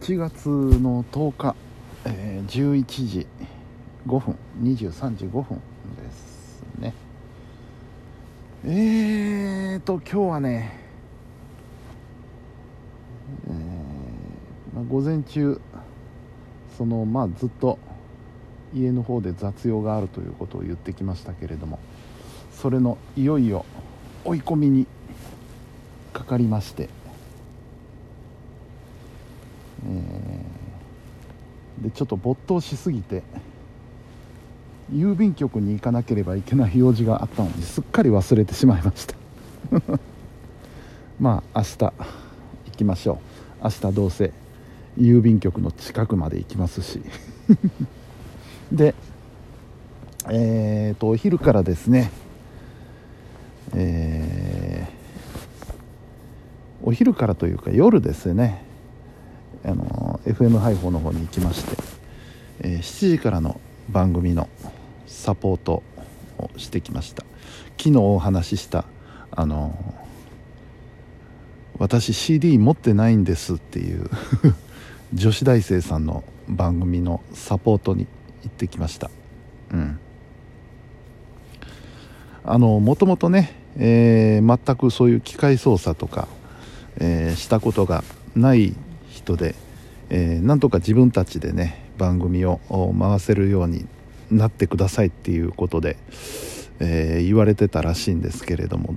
[0.00, 1.54] 7月の10日、
[2.06, 3.26] えー、11時
[4.06, 5.60] 5分23時5分
[5.94, 6.94] ですね。
[8.64, 10.72] えーと今日はね、
[13.46, 13.54] えー
[14.74, 15.60] まあ、午前中
[16.78, 17.78] そのまあずっと
[18.74, 21.78] 家の方で雑用があるということを言ってきましたけれども
[22.52, 23.66] それのいよいよ
[24.24, 24.86] 追い込みに
[26.14, 26.88] かかりまして
[29.86, 33.22] えー、でちょっと没頭しすぎて
[34.92, 39.14] 郵便局に行かなければいけない用事があったのにすっかり忘れてしまいました。
[41.20, 41.92] まあ明日行
[42.76, 43.20] きましょ
[43.60, 43.64] う。
[43.64, 44.32] 明日どうせ
[44.98, 47.00] 郵便局の近くまで行きますし。
[48.72, 48.94] で
[50.28, 52.10] えーとお昼からですね
[53.74, 58.64] えー、お昼からというか夜ですね。
[59.64, 61.76] あの FM 配報の方に行きまして、
[62.60, 64.48] えー、7時からの番組の
[65.06, 65.82] サポート
[66.38, 67.24] をしてきました。
[67.78, 68.84] 昨日お話しした
[69.30, 69.94] あの
[71.78, 74.10] 私 CD 持ってないんですっていう
[75.14, 78.06] 女子大生さんの番組のサポートに
[78.42, 79.10] 行ってきました。
[79.72, 79.98] うん。
[82.44, 86.28] あのもともとね、えー、全くそういう機械操作とか、
[86.98, 88.74] えー、したことがない
[89.20, 89.54] 人で、
[90.08, 92.60] えー、なんとか自分たちでね番組を
[92.98, 93.86] 回せるように
[94.30, 95.96] なってくださいっていうことで、
[96.80, 98.94] えー、言われてたらしいんですけれども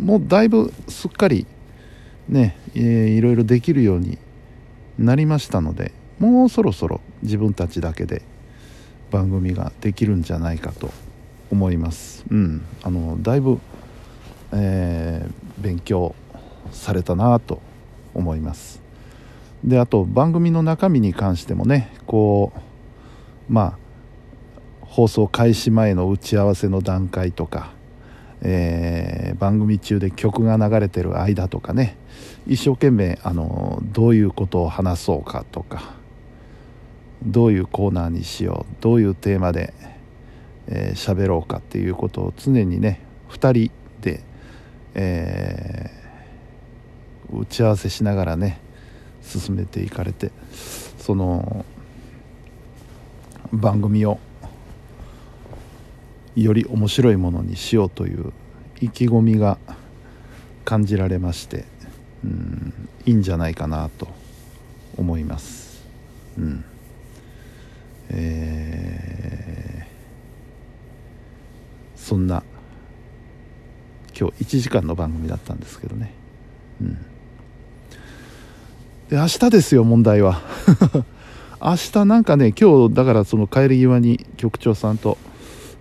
[0.00, 1.46] もうだいぶすっかり
[2.28, 4.18] ね、えー、いろいろできるように
[4.98, 8.22] なりましたのでもうそろそろ自分たちだけで
[9.10, 10.90] 番組ができるんじゃないかと
[11.50, 12.24] 思います。
[12.30, 12.64] うん。
[12.82, 13.60] あのだいぶ、
[14.52, 16.14] えー、勉強
[16.72, 17.60] されたなと
[18.14, 18.83] 思います。
[19.64, 22.52] であと番組の中身に関してもねこ
[23.48, 23.84] うまあ
[24.82, 27.72] 放送開始前の打ち合わせの段階とか、
[28.42, 31.96] えー、番組中で曲が流れてる間とかね
[32.46, 35.94] 一生懸命あのどういうことを話そうかとか
[37.24, 39.72] どういうコーナーにしようどういうテーマで
[40.68, 43.72] 喋、えー、ろうかっていうことを常にね2人
[44.02, 44.22] で、
[44.94, 48.60] えー、打ち合わせしながらね
[49.24, 50.30] 進めていかれて
[50.98, 51.64] その
[53.52, 54.18] 番組を
[56.36, 58.32] より面白いものにしようという
[58.80, 59.58] 意気込みが
[60.64, 61.64] 感じられまして
[62.24, 64.08] うんいいんじゃないかなと
[64.96, 65.84] 思います。
[66.38, 66.64] うん
[68.08, 72.42] えー、そんな
[74.18, 76.12] 今日1時間の番組だったんですけどね。
[76.80, 77.13] うん
[79.08, 80.40] で明日ですよ問題は。
[81.60, 85.18] 明日なんかね今日だからその帰り際に局長さんと、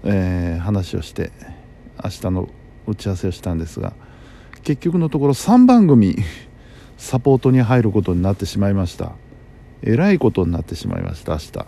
[0.03, 1.31] えー、話をして
[2.03, 2.49] 明日の
[2.87, 3.93] 打ち合わせをしたんですが
[4.63, 6.17] 結局のところ3番組
[6.97, 9.13] サポートに入ることになってしまいました。
[9.85, 11.65] えらいことになってしまいました明日、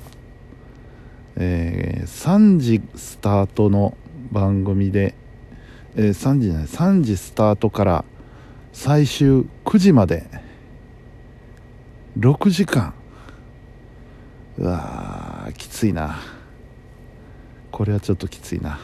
[1.36, 3.98] えー、3時スタートの
[4.32, 5.16] 番組で、
[5.98, 8.06] えー、3時じゃない3時スタートから
[8.72, 10.45] 最終9時まで
[12.18, 12.94] 6時間。
[14.58, 16.18] うわきついな。
[17.72, 18.80] これはちょっときついな。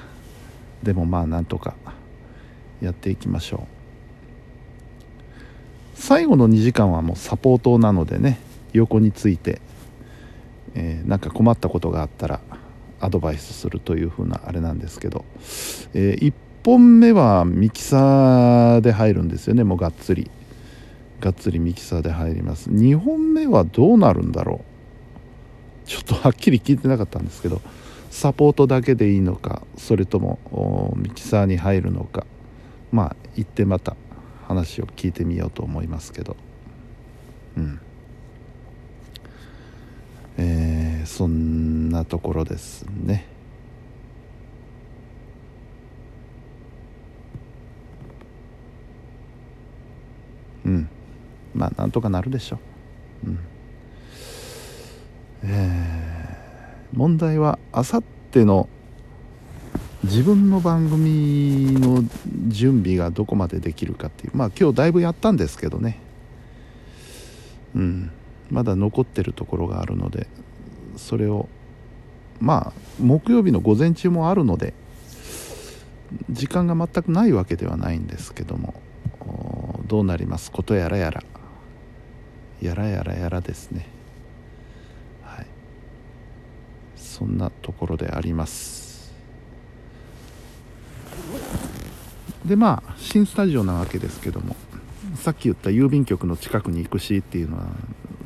[0.84, 1.76] でもまあなんとか
[2.82, 3.82] やっていきましょう。
[5.96, 8.40] 最後の2時間はもうサポートなのでね
[8.74, 9.62] 横について、
[10.74, 12.42] えー、なんか困ったことがあったら
[13.00, 15.24] アドバイスするという風なあれなんですけど、
[15.94, 16.34] えー、1
[16.66, 20.30] 本目はミキサーで入るんですよねもうがっつり。
[21.22, 22.70] がっつりミキサーで入ります。
[22.70, 24.66] 2本目はどうなるんだろ
[25.86, 25.88] う。
[25.88, 27.60] ちょっとはっきり聞いてなかったんですけど
[28.10, 32.26] サポートだけでいいのかそれともミキサーに入るのか。
[32.92, 33.96] まあ行ってまた
[34.48, 36.36] 話を聞いてみようと思いますけど。
[37.56, 37.80] うん。
[40.38, 43.28] えー、そんなところですね
[50.66, 50.90] うん
[51.62, 52.60] まあなんとかなるでしょ
[53.24, 53.40] う、うん。
[55.44, 58.68] えー、問題はあさっての
[60.04, 62.04] 自分の番組の
[62.48, 64.32] 準備がどこまでできるかっていう。
[64.34, 66.00] まあ今日だいぶやったんですけどね。
[67.76, 68.12] うん。
[68.50, 70.28] まだ残ってるところがあるので
[70.98, 71.48] それを
[72.42, 74.74] まあ木曜日の午前中もあるので
[76.30, 78.74] 時間が全くないわけではないんですけども
[79.88, 80.52] どうなります？
[80.52, 81.24] ことやらやら。
[82.62, 83.88] やらやらやらですね。
[85.24, 85.48] はい。
[86.96, 88.92] そんなところであります。
[92.46, 94.56] でまあ新スタジオなわけですけども
[95.16, 97.68] さっき言った郵便局の近くに行くしっていうのは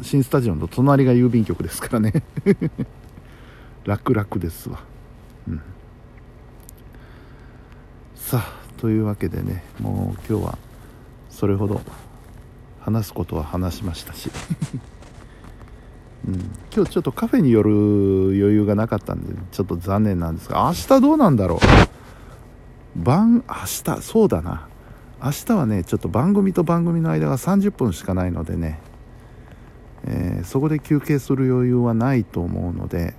[0.01, 2.23] 新スタジオの隣が郵便局ですからね。
[3.85, 4.79] 楽々ですわ、
[5.47, 5.61] うん、
[8.15, 10.57] さあというわけでねもう今日は
[11.29, 11.79] それほど
[12.85, 14.29] 話すことは話しましたし、
[16.27, 16.35] うん、
[16.71, 21.59] 今日ちょっとカフェに寄る余裕がなかったんでちょっと残念なんですが明日どうなんだろう？
[22.95, 24.67] 晩明日そうだな。
[25.23, 28.79] 明日はねちょっと番組と番組の間が30分しかないのでね、
[30.03, 33.15] えー、そこで休憩する余裕はないと思うので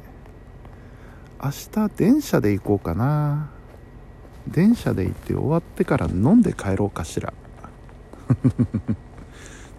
[1.42, 3.50] 明日電車で行こうかな。
[4.46, 7.32] 電車で行って終わってから飲んで帰ろうかしら。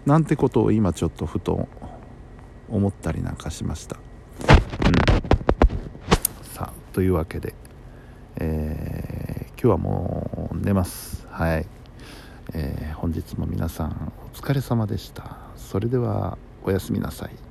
[0.06, 1.68] なんてことを今ちょっとふと
[2.68, 4.02] 思ったりなんかしました、うん、
[6.54, 7.54] さあというわけで、
[8.36, 11.26] えー、今日はもう寝ます。
[11.30, 11.66] はい、
[12.54, 15.38] えー、本日も皆さんお疲れ様でした。
[15.56, 17.47] それではおやすみなさい。